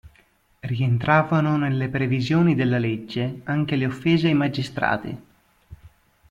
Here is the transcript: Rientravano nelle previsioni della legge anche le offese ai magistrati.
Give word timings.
Rientravano 0.61 1.57
nelle 1.57 1.87
previsioni 1.87 2.55
della 2.55 2.79
legge 2.79 3.41
anche 3.43 3.75
le 3.75 3.85
offese 3.85 4.29
ai 4.29 4.33
magistrati. 4.33 5.21